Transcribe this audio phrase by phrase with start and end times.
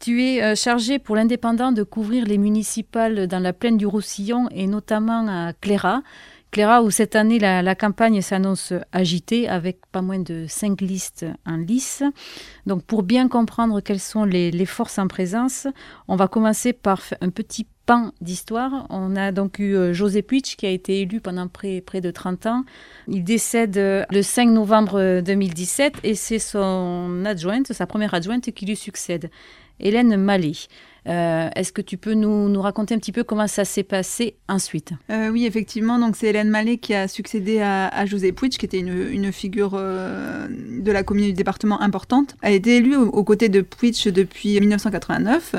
[0.00, 4.48] Tu es euh, chargée pour l'Indépendant de couvrir les municipales dans la plaine du Roussillon
[4.50, 6.00] et notamment à Cléra.
[6.50, 11.58] Cléra, où cette année la, campagne s'annonce agitée avec pas moins de cinq listes en
[11.58, 12.02] lice.
[12.64, 15.66] Donc pour bien comprendre quelles sont les, forces en présence,
[16.08, 18.86] on va commencer par un petit pan d'histoire.
[18.88, 22.10] On a donc eu euh, José Puig qui a été élu pendant près, près de
[22.10, 22.64] 30 ans.
[23.06, 28.64] Il décède euh, le 5 novembre 2017 et c'est son adjointe, sa première adjointe qui
[28.64, 29.28] lui succède.
[29.80, 30.52] Hélène Mallet.
[31.08, 34.92] Euh, est-ce que tu peux nous, raconter un petit peu comment ça s'est passé ensuite?
[35.10, 35.98] Euh, Oui, effectivement.
[35.98, 40.46] Donc c'est Hélène Mallet qui a succédé à, José Puig, qui était une, figure euh,
[40.48, 42.36] de la commune du département importante.
[42.42, 45.54] Elle a été élue aux, côtés de Puig depuis 1989.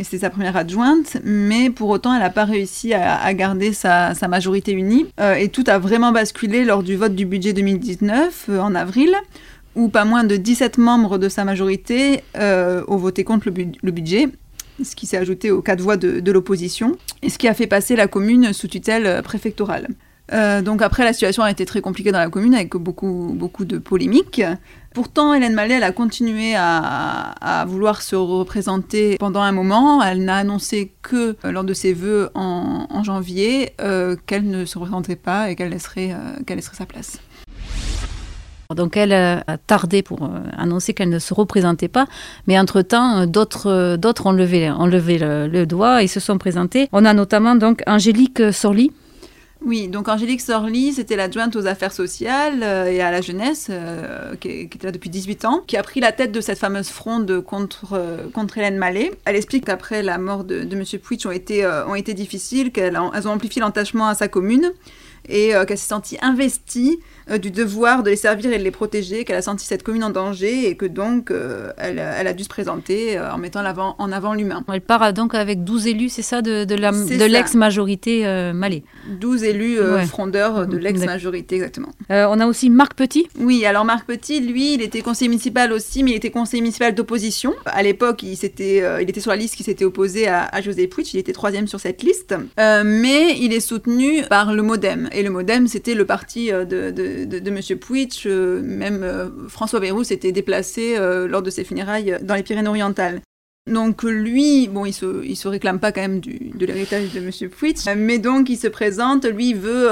[0.00, 4.14] Et c'était sa première adjointe, mais pour autant, elle n'a pas réussi à, garder sa,
[4.14, 5.06] sa, majorité unie.
[5.36, 9.16] et tout a vraiment basculé lors du vote du budget 2019, en avril,
[9.78, 14.28] où pas moins de 17 membres de sa majorité euh, ont voté contre le, budget,
[14.82, 17.94] ce qui s'est ajouté aux quatre voix de, l'opposition, et ce qui a fait passer
[17.94, 19.88] la commune sous tutelle euh, préfectorale.
[20.32, 23.64] Euh, donc après, la situation a été très compliquée dans la commune avec beaucoup, beaucoup
[23.64, 24.42] de polémiques.
[24.94, 30.02] Pourtant, Hélène Mallet, a continué à, vouloir se représenter pendant un moment.
[30.02, 33.72] Elle n'a annoncé que lors de ses vœux en, janvier
[34.26, 36.10] qu'elle ne se représenterait pas et qu'elle laisserait
[36.74, 37.20] sa place.
[38.76, 42.06] Donc elle a tardé pour euh, annoncer qu'elle ne se représentait pas,
[42.46, 46.36] mais entre-temps, euh, d'autres, euh, d'autres ont levé, ont levé le, doigt et se sont
[46.36, 46.86] présentés.
[46.92, 48.92] On a notamment donc Angélique Sorli.
[49.64, 53.70] Oui, donc Angélique Sorli, c'était l'adjointe aux affaires sociales et à la jeunesse,
[54.38, 57.40] qui, était là depuis 18 ans, qui a pris la tête de cette fameuse fronde
[57.40, 57.98] contre,
[58.34, 59.10] contre Hélène Mallet.
[59.24, 60.84] Elle explique qu'après la mort de, de M.
[61.02, 64.72] Puig ont été, ont été difficiles, qu'elles ont amplifié l'entachement à sa commune
[65.28, 66.98] et qu'elle s'est sentie investie
[67.30, 70.04] euh, du devoir de les servir et de les protéger, qu'elle a senti cette commune
[70.04, 74.12] en danger et que donc euh, elle, a dû se présenter euh, en mettant en
[74.12, 74.64] avant l'humain.
[74.72, 78.24] Elle part donc avec 12 élus, c'est ça, de, de l'ex-majorité
[78.54, 78.82] Malais
[79.20, 81.88] 12 élus frondeurs de l'ex-majorité, exactement.
[82.08, 86.02] on a aussi Marc Petit Oui, alors Marc Petit, lui, il était conseiller municipal aussi,
[86.02, 87.54] mais il était conseiller municipal d'opposition.
[87.66, 91.18] À l'époque, il, il était sur la liste qui s'était opposée à, José Puig, il
[91.18, 92.34] était troisième sur cette liste.
[92.56, 95.08] mais il est soutenu par le Modem.
[95.18, 97.78] Et le Modem, c'était le parti de de, M.
[97.80, 102.44] Puig, euh, même euh, François Bayrou s'était déplacé euh, lors de ses funérailles dans les
[102.44, 103.20] Pyrénées-Orientales.
[103.68, 107.18] Donc lui, bon, il se, il se réclame pas quand même du, de l'héritage de
[107.18, 107.50] M.
[107.50, 109.88] Puig, mais donc il se présente, lui veut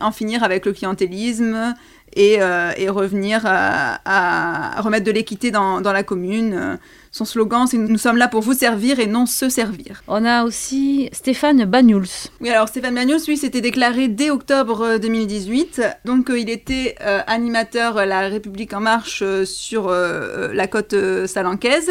[0.00, 1.74] en finir avec le clientélisme
[2.14, 2.38] et,
[2.76, 6.78] et revenir à, remettre de l'équité dans, dans, la commune.
[7.16, 10.02] Son slogan, c'est Nous sommes là pour vous servir et non se servir.
[10.06, 12.28] On a aussi Stéphane Bagnouls.
[12.42, 15.78] Oui, alors Stéphane Bagnouls, lui, s'était déclaré dès octobre 2018.
[15.78, 20.94] Euh, Donc, euh, il était euh, animateur La République En Marche sur la côte
[21.24, 21.90] salancaise.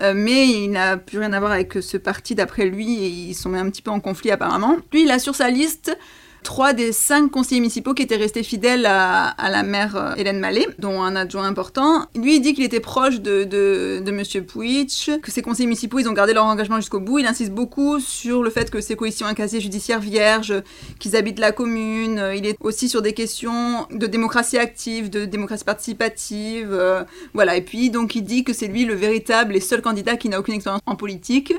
[0.00, 3.54] Mais il n'a plus rien à voir avec ce parti d'après lui et ils sont
[3.54, 4.76] un petit peu en conflit apparemment.
[4.92, 5.96] Lui, il a sur sa liste
[6.42, 10.66] trois des cinq conseillers municipaux qui étaient restés fidèles à, la maire euh, Hélène Mallet,
[10.78, 12.06] dont un adjoint important.
[12.14, 14.44] Lui, il dit qu'il était proche de, M.
[14.44, 17.18] Puig, que ses conseillers municipaux, ils ont gardé leur engagement jusqu'au bout.
[17.18, 20.54] Il insiste beaucoup sur le fait que ces coalitions ont un casier judiciaire vierge,
[20.98, 22.22] qu'ils habitent la commune.
[22.34, 26.72] Il est aussi sur des questions de démocratie active, de démocratie participative.
[26.72, 27.56] Euh, voilà.
[27.56, 30.38] Et puis, donc, il dit que c'est lui le véritable et seul candidat qui n'a
[30.40, 31.54] aucune expérience en politique,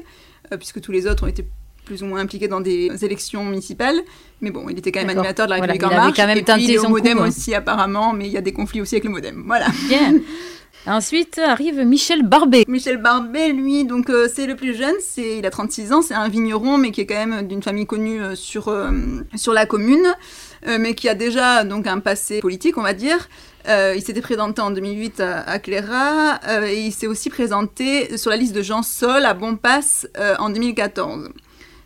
[0.51, 1.45] euh, puisque tous les autres ont été
[1.89, 3.99] plus ou moins impliqué dans des élections municipales.
[4.41, 6.15] Mais bon, il était quand même animateur de la République en marche.
[6.15, 7.27] Quand même et puis il est au modem hein.
[7.27, 9.43] aussi apparemment, mais il y a des conflits aussi avec le modem.
[9.47, 9.65] Voilà.
[9.87, 10.13] Bien.
[10.85, 12.63] Ensuite arrive Michel Barbet.
[12.67, 16.13] Michel Barbet, lui, donc euh, c'est le plus jeune, c'est il a 36 ans, c'est
[16.13, 18.91] un vigneron, mais qui est quand même d'une famille connue euh, sur, euh,
[19.35, 20.07] sur la commune,
[20.65, 23.29] mais qui a déjà donc un passé politique, on va dire.
[23.67, 28.35] il s'était présenté en 2008 à, à Cléra et il s'est aussi présenté sur la
[28.35, 30.05] liste de Jean Sol à Bonpass
[30.37, 31.29] en 2014.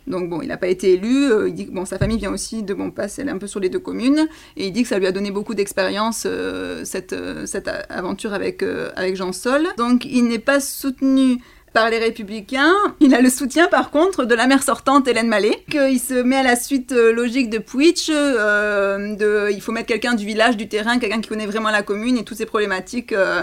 [0.06, 1.30] Donc bon, il n'a pas été élu.
[1.30, 3.46] Euh, il dit que bon, sa famille vient aussi de Bonpass, elle est un peu
[3.46, 4.26] sur les deux communes.
[4.56, 8.32] Et il dit que ça lui a donné beaucoup d'expérience, euh, cette, euh, cette aventure
[8.34, 9.68] avec, avec Jean Sol.
[9.78, 11.38] Donc il n'est pas soutenu
[11.74, 12.72] par les Républicains.
[13.00, 16.36] Il a le soutien, par contre, de la maire sortante, Hélène Mallet, qu'il se met
[16.36, 20.56] à la suite euh, logique de Puitch, euh, de, il faut mettre quelqu'un du village,
[20.56, 23.42] du terrain, quelqu'un qui connaît vraiment la commune et toutes ces problématiques euh,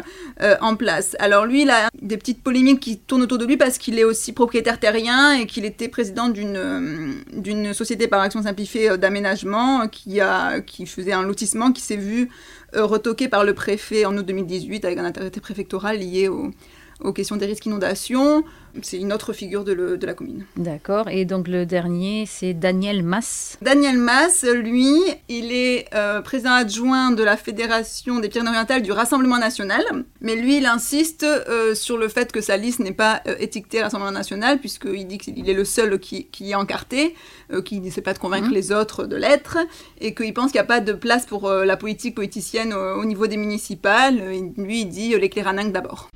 [0.62, 1.18] en place.
[1.20, 4.06] Alors lui, il a des petites polémiques qui tournent autour de lui parce qu'il est
[4.06, 10.22] aussi propriétaire terrien et qu'il était président d'une société par action simplifiée d'aménagement qui,
[10.86, 12.30] faisait un lotissement qui s'est vu
[12.74, 16.52] retoqué par le préfet en août 2018 avec un arrêté préfectoral lié au
[17.04, 18.44] aux questions des risques d'inondation.
[18.82, 20.46] C'est une autre figure de, de la commune.
[20.56, 21.10] D'accord.
[21.10, 23.58] Et donc le dernier, c'est Daniel Mass.
[23.62, 24.96] Daniel Mass, lui,
[25.28, 29.84] il est euh, président adjoint de la Fédération des Pyrénées-Orientales du Rassemblement national.
[30.22, 33.82] Mais lui, il insiste euh, sur le fait que sa liste n'est pas euh, étiquetée
[33.82, 37.16] Rassemblement national, puisqu'il dit qu'il est le seul qui, qui est encarté,
[37.66, 38.54] qui n'essaie pas de convaincre mmh.
[38.54, 39.58] les autres de l'être,
[40.00, 43.28] et qu'il pense qu'il n'y a pas de place pour la politique politicienne au, niveau
[43.28, 44.22] des municipales.
[44.58, 45.30] lui, il dit les
[45.72, 46.10] d'abord.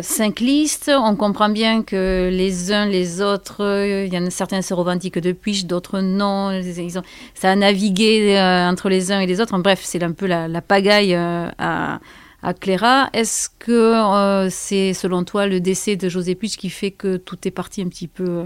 [0.00, 4.62] Cinq listes, on comprend bien que les uns, les autres, il y en a certains
[4.62, 6.50] se revendiquent de Puig, d'autres non.
[6.50, 7.02] Ils ont,
[7.34, 9.56] ça a navigué euh, entre les uns et les autres.
[9.58, 12.00] Bref, c'est un peu la, pagaille euh, à,
[12.42, 13.10] à Cléra.
[13.12, 17.36] Est-ce que euh, c'est selon toi le décès de José Puig qui fait que tout
[17.46, 18.44] est parti un petit peu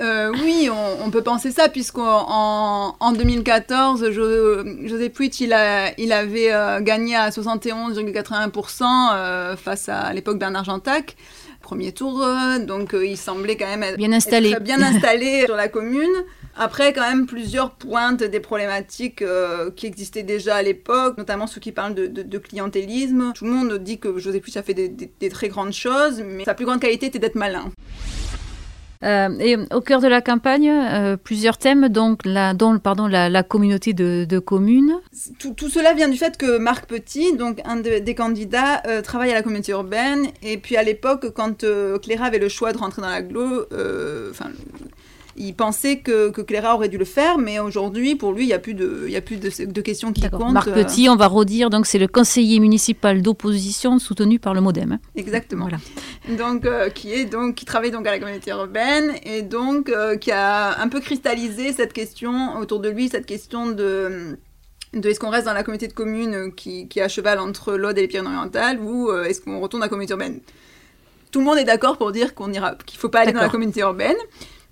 [0.00, 7.16] euh, oui, on, peut penser ça, puisqu'en en 2014, José Puig, il, avait euh, gagné
[7.16, 8.82] à 71,81%
[9.14, 11.16] euh, face à, l'époque Bernard Jantac.
[11.60, 12.22] Premier tour,
[12.60, 16.12] donc il semblait quand même être bien installé, bien installé sur la commune.
[16.56, 19.24] Après, quand même, plusieurs pointes des problématiques
[19.74, 23.32] qui existaient déjà à l'époque, notamment ceux qui parlent de, clientélisme.
[23.34, 26.52] Tout le monde dit que José Puig a fait des très grandes choses, mais sa
[26.52, 27.72] plus grande qualité était d'être malin.
[29.04, 33.42] Euh, et au cœur de la campagne, euh, plusieurs thèmes, donc la, dont pardon, la,
[33.42, 34.94] communauté de, communes.
[35.38, 39.34] Tout, cela vient du fait que Marc Petit, donc un des candidats, euh, travaille à
[39.34, 40.28] la communauté urbaine.
[40.42, 41.64] Et puis à l'époque, quand
[42.02, 43.66] Cléra avait le choix de rentrer dans l'agglo,
[44.30, 44.50] enfin
[45.36, 48.52] il pensait que, que, Cléra aurait dû le faire, mais aujourd'hui, pour lui, il n'y
[48.52, 50.52] a plus de, il a plus de, de questions qui comptent.
[50.52, 54.92] Marc Petit, on va redire, donc c'est le conseiller municipal d'opposition soutenu par le MoDem.
[54.92, 54.98] Hein.
[55.16, 55.68] Exactement.
[55.68, 55.78] Voilà.
[56.36, 60.16] Donc, euh, qui est donc qui travaille donc à la communauté urbaine et donc euh,
[60.16, 64.38] qui a un peu cristallisé cette question autour de lui, cette question de
[64.94, 67.74] de est-ce qu'on reste dans la communauté de communes qui, qui est à cheval entre
[67.74, 70.40] l'Aude et les Pyrénées-Orientales ou euh, est-ce qu'on retourne dans la communauté urbaine?
[71.30, 73.48] Tout le monde est d'accord pour dire qu'on ira, qu'il faut pas aller dans la
[73.48, 74.16] communauté urbaine.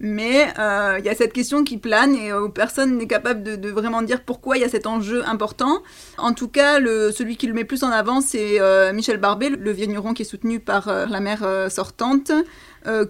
[0.05, 3.69] Mais euh, il y a cette question qui plane et euh, personne n'est capable de,
[3.69, 5.81] vraiment dire pourquoi il y a cet enjeu important.
[6.19, 9.71] En tout cas, celui qui le met plus en avant, c'est euh, Michel Barbet, le
[9.71, 12.33] vigneron qui est soutenu par la mère sortante,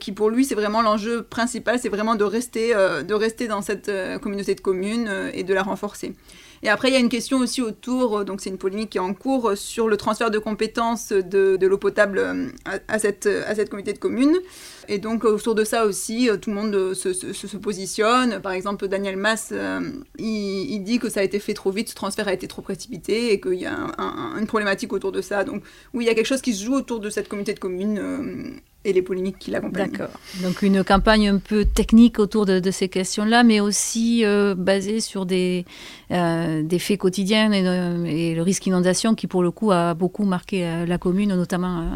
[0.00, 3.91] qui pour lui, c'est vraiment l'enjeu principal, c'est vraiment de rester, de rester dans cette
[4.21, 6.15] communauté de communes et de la renforcer.
[6.62, 9.00] Et après, il y a une question aussi autour, donc c'est une polémique qui est
[9.00, 12.53] en cours, sur le transfert de compétences de, l'eau potable
[12.88, 14.38] à, cette, à cette communauté de communes.
[14.88, 18.41] Et donc autour de ça aussi, euh, tout le monde euh, se, positionne.
[18.41, 19.81] Par exemple, Daniel Mass, euh,
[20.19, 23.32] il, dit que ça a été fait trop vite, ce transfert a été trop précipité
[23.32, 23.76] et qu'il y a
[24.38, 25.44] une problématique autour de ça.
[25.44, 25.62] Donc
[25.94, 28.61] oui, il y a quelque chose qui se joue autour de cette communauté de communes
[28.84, 29.90] et les polémiques qui l'accompagnent.
[29.90, 30.14] D'accord.
[30.43, 35.26] Donc une campagne un peu technique autour de, ces questions-là, mais aussi euh, basée sur
[35.26, 35.64] des,
[36.11, 40.25] euh, des faits quotidiens euh, et, le risque inondation qui, pour le coup, a beaucoup
[40.25, 41.90] marqué la commune, notamment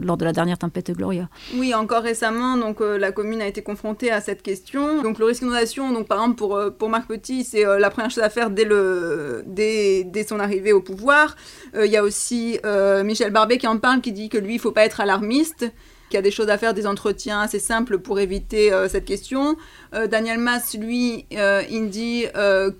[0.00, 1.28] lors de la dernière tempête Gloria.
[1.56, 5.02] Oui, encore récemment, donc la commune a été confrontée à cette question.
[5.02, 8.22] Donc le risque inondation, donc par exemple pour, pour Marc Petit, c'est la première chose
[8.22, 11.36] à faire dès, le, dès, dès son arrivée au pouvoir.
[11.74, 12.58] Il y a aussi
[13.04, 15.66] Michel Barbet qui en parle, qui dit que lui, il ne faut pas être alarmiste
[16.08, 19.04] qu'il y a des choses à faire, des entretiens assez simples pour éviter euh, cette
[19.04, 19.56] question.
[19.94, 22.26] Euh, Daniel Mass, lui, euh, il dit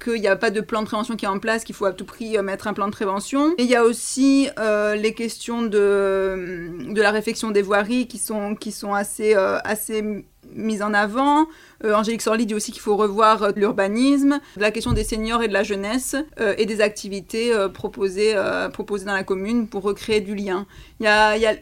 [0.03, 1.93] qu'il n'y a pas de plan de prévention qui est en place, qu'il faut à
[1.93, 3.55] tout prix mettre un plan de prévention.
[3.59, 8.55] Et il y a aussi les questions de, de la réfection des voiries qui sont,
[8.55, 11.47] qui sont assez, assez mises en avant.
[11.85, 15.63] Angélique Sorli dit aussi qu'il faut revoir l'urbanisme, la question des seniors et de la
[15.63, 18.35] jeunesse et des activités proposées,
[18.73, 20.67] proposées dans la commune pour recréer du lien.
[21.01, 21.55] Il y a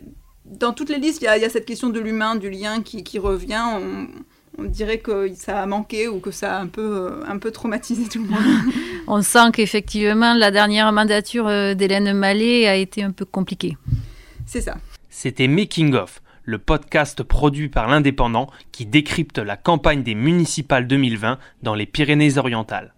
[0.51, 3.63] dans toutes les listes, il y, a cette question de l'humain, du lien qui, revient.
[4.59, 7.51] On, dirait que ça a manqué ou que ça a un peu, euh, un peu
[7.51, 8.73] traumatisé tout le monde.
[9.07, 13.77] on sent qu'effectivement, la dernière mandature euh, d'Hélène Mallet a été un peu compliquée.
[14.47, 14.79] C'est ça.
[15.11, 21.39] C'était Making of, le podcast produit par l'Indépendant qui décrypte la campagne des municipales 2020
[21.63, 22.95] dans les Pyrénées-Orientales.